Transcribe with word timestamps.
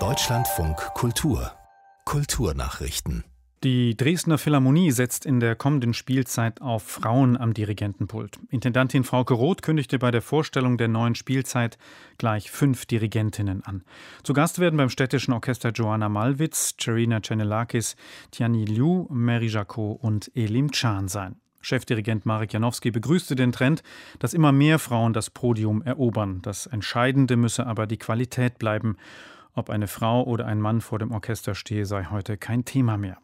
Deutschlandfunk 0.00 0.76
Kultur 0.94 1.52
Kulturnachrichten 2.04 3.22
die 3.64 3.96
Dresdner 3.96 4.36
Philharmonie 4.36 4.90
setzt 4.90 5.24
in 5.24 5.40
der 5.40 5.56
kommenden 5.56 5.94
Spielzeit 5.94 6.60
auf 6.60 6.82
Frauen 6.82 7.38
am 7.38 7.54
Dirigentenpult. 7.54 8.38
Intendantin 8.50 9.04
Frauke 9.04 9.32
Roth 9.32 9.62
kündigte 9.62 9.98
bei 9.98 10.10
der 10.10 10.20
Vorstellung 10.20 10.76
der 10.76 10.88
neuen 10.88 11.14
Spielzeit 11.14 11.78
gleich 12.18 12.50
fünf 12.50 12.84
Dirigentinnen 12.84 13.64
an. 13.64 13.82
Zu 14.22 14.34
Gast 14.34 14.58
werden 14.58 14.76
beim 14.76 14.90
städtischen 14.90 15.32
Orchester 15.32 15.70
Joanna 15.70 16.10
Malwitz, 16.10 16.74
Cherina 16.76 17.22
Cenelakis, 17.22 17.96
Tiani 18.32 18.66
Liu, 18.66 19.06
Mary 19.08 19.46
Jacot 19.46 19.98
und 20.02 20.30
Elim 20.34 20.70
Chan 20.70 21.08
sein. 21.08 21.36
Chefdirigent 21.64 22.26
Marek 22.26 22.52
Janowski 22.52 22.90
begrüßte 22.90 23.34
den 23.34 23.52
Trend, 23.52 23.82
dass 24.18 24.34
immer 24.34 24.52
mehr 24.52 24.78
Frauen 24.78 25.12
das 25.12 25.30
Podium 25.30 25.82
erobern. 25.82 26.40
Das 26.42 26.66
Entscheidende 26.66 27.36
müsse 27.36 27.66
aber 27.66 27.86
die 27.86 27.96
Qualität 27.96 28.58
bleiben. 28.58 28.96
Ob 29.54 29.70
eine 29.70 29.88
Frau 29.88 30.24
oder 30.24 30.46
ein 30.46 30.60
Mann 30.60 30.80
vor 30.80 30.98
dem 30.98 31.12
Orchester 31.12 31.54
stehe, 31.54 31.86
sei 31.86 32.04
heute 32.10 32.36
kein 32.36 32.64
Thema 32.64 32.96
mehr. 32.96 33.18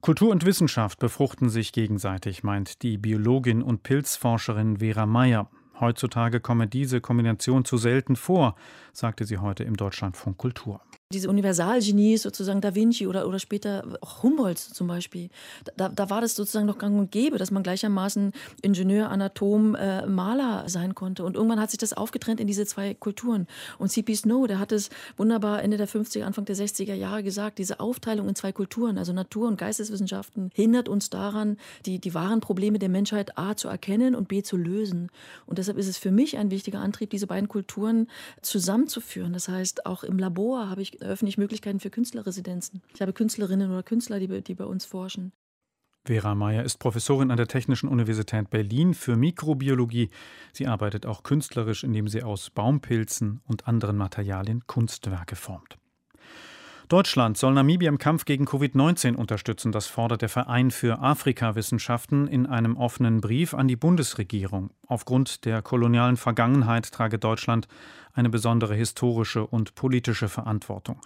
Kultur 0.00 0.30
und 0.30 0.46
Wissenschaft 0.46 0.98
befruchten 1.00 1.48
sich 1.48 1.72
gegenseitig, 1.72 2.44
meint 2.44 2.82
die 2.82 2.96
Biologin 2.96 3.62
und 3.62 3.82
Pilzforscherin 3.82 4.78
Vera 4.78 5.04
Meyer. 5.04 5.50
Heutzutage 5.80 6.40
komme 6.40 6.68
diese 6.68 7.00
Kombination 7.00 7.64
zu 7.64 7.76
selten 7.76 8.14
vor, 8.14 8.54
sagte 8.92 9.24
sie 9.24 9.38
heute 9.38 9.64
im 9.64 9.76
Deutschlandfunk 9.76 10.38
Kultur 10.38 10.80
diese 11.12 11.28
Universalgenies, 11.28 12.22
sozusagen 12.22 12.60
Da 12.60 12.74
Vinci 12.74 13.06
oder, 13.06 13.28
oder 13.28 13.38
später 13.38 13.84
auch 14.00 14.24
Humboldt 14.24 14.58
zum 14.58 14.88
Beispiel, 14.88 15.28
da, 15.76 15.88
da 15.88 16.10
war 16.10 16.20
das 16.20 16.34
sozusagen 16.34 16.66
noch 16.66 16.78
gang 16.78 16.98
und 16.98 17.12
gäbe, 17.12 17.38
dass 17.38 17.52
man 17.52 17.62
gleichermaßen 17.62 18.32
Ingenieur, 18.60 19.08
Anatom, 19.10 19.76
äh, 19.76 20.04
Maler 20.06 20.68
sein 20.68 20.96
konnte. 20.96 21.24
Und 21.24 21.36
irgendwann 21.36 21.60
hat 21.60 21.70
sich 21.70 21.78
das 21.78 21.92
aufgetrennt 21.92 22.40
in 22.40 22.48
diese 22.48 22.66
zwei 22.66 22.94
Kulturen. 22.94 23.46
Und 23.78 23.90
C.P. 23.90 24.16
Snow, 24.16 24.48
der 24.48 24.58
hat 24.58 24.72
es 24.72 24.90
wunderbar 25.16 25.62
Ende 25.62 25.76
der 25.76 25.88
50er, 25.88 26.24
Anfang 26.24 26.44
der 26.44 26.56
60er 26.56 26.94
Jahre 26.94 27.22
gesagt, 27.22 27.58
diese 27.58 27.78
Aufteilung 27.78 28.28
in 28.28 28.34
zwei 28.34 28.50
Kulturen, 28.50 28.98
also 28.98 29.12
Natur- 29.12 29.46
und 29.46 29.58
Geisteswissenschaften, 29.58 30.50
hindert 30.54 30.88
uns 30.88 31.08
daran, 31.08 31.56
die, 31.84 32.00
die 32.00 32.14
wahren 32.14 32.40
Probleme 32.40 32.80
der 32.80 32.88
Menschheit 32.88 33.38
A 33.38 33.54
zu 33.54 33.68
erkennen 33.68 34.16
und 34.16 34.26
B 34.26 34.42
zu 34.42 34.56
lösen. 34.56 35.10
Und 35.46 35.58
deshalb 35.58 35.78
ist 35.78 35.86
es 35.86 35.98
für 35.98 36.10
mich 36.10 36.36
ein 36.36 36.50
wichtiger 36.50 36.80
Antrieb, 36.80 37.10
diese 37.10 37.28
beiden 37.28 37.48
Kulturen 37.48 38.08
zusammenzuführen. 38.42 39.32
Das 39.32 39.48
heißt, 39.48 39.86
auch 39.86 40.02
im 40.02 40.18
Labor 40.18 40.68
habe 40.68 40.82
ich 40.82 40.95
eröffne 41.00 41.28
ich 41.28 41.38
Möglichkeiten 41.38 41.80
für 41.80 41.90
Künstlerresidenzen. 41.90 42.82
Ich 42.94 43.00
habe 43.00 43.12
Künstlerinnen 43.12 43.70
oder 43.70 43.82
Künstler, 43.82 44.18
die, 44.18 44.42
die 44.42 44.54
bei 44.54 44.64
uns 44.64 44.84
forschen. 44.84 45.32
Vera 46.06 46.36
Meyer 46.36 46.62
ist 46.62 46.78
Professorin 46.78 47.32
an 47.32 47.36
der 47.36 47.48
Technischen 47.48 47.88
Universität 47.88 48.48
Berlin 48.48 48.94
für 48.94 49.16
Mikrobiologie. 49.16 50.10
Sie 50.52 50.68
arbeitet 50.68 51.04
auch 51.04 51.24
künstlerisch, 51.24 51.82
indem 51.82 52.06
sie 52.06 52.22
aus 52.22 52.50
Baumpilzen 52.50 53.40
und 53.44 53.66
anderen 53.66 53.96
Materialien 53.96 54.66
Kunstwerke 54.66 55.34
formt. 55.34 55.78
Deutschland 56.88 57.36
soll 57.36 57.52
Namibia 57.52 57.88
im 57.88 57.98
Kampf 57.98 58.24
gegen 58.24 58.46
Covid-19 58.46 59.16
unterstützen. 59.16 59.72
Das 59.72 59.88
fordert 59.88 60.22
der 60.22 60.28
Verein 60.28 60.70
für 60.70 61.00
Afrikawissenschaften 61.00 62.28
in 62.28 62.46
einem 62.46 62.76
offenen 62.76 63.20
Brief 63.20 63.54
an 63.54 63.66
die 63.66 63.74
Bundesregierung. 63.74 64.70
Aufgrund 64.86 65.44
der 65.44 65.62
kolonialen 65.62 66.16
Vergangenheit 66.16 66.92
trage 66.92 67.18
Deutschland 67.18 67.66
eine 68.14 68.30
besondere 68.30 68.74
historische 68.74 69.44
und 69.44 69.74
politische 69.74 70.28
Verantwortung. 70.28 71.00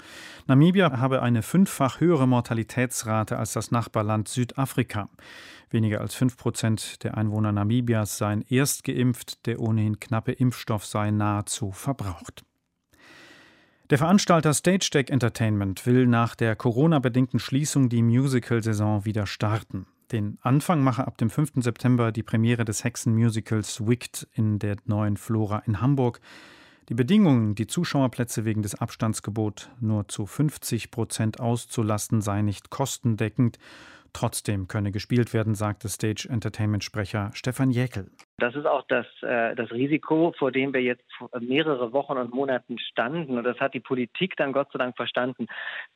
Namibia 0.46 0.98
habe 0.98 1.22
eine 1.22 1.42
fünffach 1.42 1.98
höhere 1.98 2.28
Mortalitätsrate 2.28 3.38
als 3.38 3.54
das 3.54 3.70
Nachbarland 3.70 4.28
Südafrika. 4.28 5.08
Weniger 5.70 6.02
als 6.02 6.14
fünf 6.14 6.36
Prozent 6.36 7.02
der 7.04 7.16
Einwohner 7.16 7.52
Namibias 7.52 8.18
seien 8.18 8.42
erst 8.42 8.84
geimpft, 8.84 9.46
der 9.46 9.60
ohnehin 9.60 9.98
knappe 9.98 10.32
Impfstoff 10.32 10.84
sei 10.84 11.10
nahezu 11.10 11.72
verbraucht. 11.72 12.44
Der 13.90 13.98
Veranstalter 13.98 14.54
Stage 14.54 14.88
Deck 14.94 15.10
Entertainment 15.10 15.84
will 15.84 16.06
nach 16.06 16.36
der 16.36 16.54
Corona-bedingten 16.54 17.40
Schließung 17.40 17.88
die 17.88 18.02
Musical-Saison 18.02 19.04
wieder 19.04 19.26
starten. 19.26 19.86
Den 20.12 20.38
Anfang 20.42 20.80
mache 20.84 21.08
ab 21.08 21.18
dem 21.18 21.28
5. 21.28 21.54
September 21.56 22.12
die 22.12 22.22
Premiere 22.22 22.64
des 22.64 22.84
Hexenmusicals 22.84 23.84
Wicked 23.84 24.28
in 24.32 24.60
der 24.60 24.76
neuen 24.84 25.16
Flora 25.16 25.64
in 25.66 25.80
Hamburg. 25.80 26.20
Die 26.88 26.94
Bedingungen, 26.94 27.56
die 27.56 27.66
Zuschauerplätze 27.66 28.44
wegen 28.44 28.62
des 28.62 28.76
Abstandsgebots 28.76 29.68
nur 29.80 30.06
zu 30.06 30.24
50 30.24 30.92
Prozent 30.92 31.40
auszulasten, 31.40 32.20
sei 32.20 32.42
nicht 32.42 32.70
kostendeckend. 32.70 33.58
Trotzdem 34.12 34.68
könne 34.68 34.92
gespielt 34.92 35.32
werden, 35.32 35.56
sagte 35.56 35.88
Stage 35.88 36.28
Entertainment 36.30 36.84
Sprecher 36.84 37.32
Stefan 37.34 37.72
Jäckel. 37.72 38.08
Das 38.40 38.54
ist 38.54 38.66
auch 38.66 38.84
das, 38.88 39.06
äh, 39.22 39.54
das 39.54 39.70
Risiko, 39.70 40.34
vor 40.38 40.50
dem 40.50 40.72
wir 40.74 40.82
jetzt 40.82 41.04
mehrere 41.38 41.92
Wochen 41.92 42.16
und 42.16 42.34
Monaten 42.34 42.78
standen. 42.78 43.38
Und 43.38 43.44
das 43.44 43.60
hat 43.60 43.74
die 43.74 43.80
Politik 43.80 44.36
dann 44.36 44.52
Gott 44.52 44.68
sei 44.72 44.78
Dank 44.78 44.96
verstanden. 44.96 45.46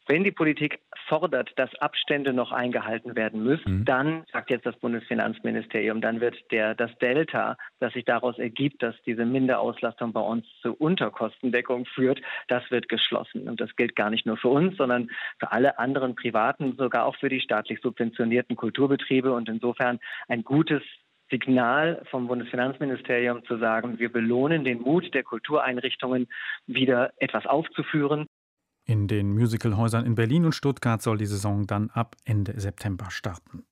Wenn 0.07 0.23
die 0.23 0.31
Politik 0.31 0.81
fordert, 1.09 1.51
dass 1.57 1.75
Abstände 1.77 2.33
noch 2.33 2.53
eingehalten 2.53 3.17
werden 3.17 3.43
müssen, 3.43 3.81
mhm. 3.81 3.85
dann, 3.85 4.25
sagt 4.33 4.51
jetzt 4.51 4.67
das 4.67 4.77
Bundesfinanzministerium, 4.77 6.01
dann 6.01 6.21
wird 6.21 6.37
der, 6.51 6.75
das 6.75 6.97
Delta, 6.99 7.57
das 7.81 7.93
sich 7.95 8.05
daraus 8.05 8.39
ergibt, 8.39 8.83
dass 8.83 8.95
diese 9.07 9.25
Minderauslastung 9.25 10.13
bei 10.13 10.21
uns 10.21 10.47
zu 10.61 10.75
Unterkostendeckung 10.75 11.87
führt, 11.87 12.21
das 12.49 12.71
wird 12.71 12.89
geschlossen. 12.89 13.49
Und 13.49 13.61
das 13.61 13.75
gilt 13.77 13.97
gar 13.97 14.11
nicht 14.11 14.27
nur 14.27 14.37
für 14.37 14.49
uns, 14.49 14.77
sondern 14.77 15.11
für 15.39 15.53
alle 15.53 15.79
anderen 15.79 16.15
Privaten, 16.15 16.77
sogar 16.77 17.07
auch 17.07 17.17
für 17.17 17.29
die 17.29 17.41
staatlich 17.41 17.81
subventionierten 17.81 18.57
Kulturbetriebe. 18.57 19.33
Und 19.33 19.49
insofern 19.49 19.99
ein 20.29 20.45
gutes 20.45 20.83
Signal 21.31 22.05
vom 22.11 22.29
Bundesfinanzministerium 22.29 23.45
zu 23.45 23.59
sagen, 23.59 23.99
wir 23.99 24.13
belohnen 24.13 24.65
den 24.65 24.83
Mut 24.83 25.13
der 25.15 25.23
Kultureinrichtungen, 25.23 26.29
wieder 26.67 27.13
etwas 27.17 27.47
aufzuführen. 27.47 28.27
In 28.87 29.09
den 29.09 29.35
Musicalhäusern 29.35 30.05
in 30.05 30.15
Berlin 30.15 30.45
und 30.45 30.55
Stuttgart 30.55 31.01
soll 31.01 31.17
die 31.17 31.27
Saison 31.27 31.67
dann 31.67 31.91
ab 31.91 32.17
Ende 32.25 32.61
September 32.61 33.11
starten. 33.11 33.65